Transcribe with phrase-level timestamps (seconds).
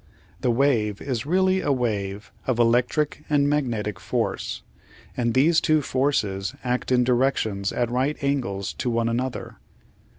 [0.39, 4.63] The wave is really a wave of electric and magnetic force,
[5.15, 9.57] and these two forces act in directions at right angles to one another.